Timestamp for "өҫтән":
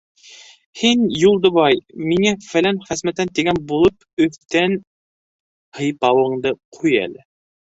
4.27-4.75